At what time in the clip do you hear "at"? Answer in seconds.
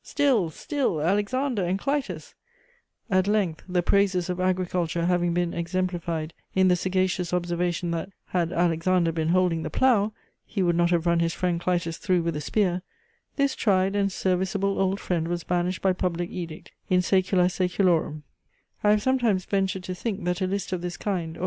3.11-3.27